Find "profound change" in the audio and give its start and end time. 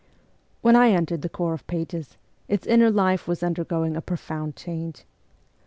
4.01-5.05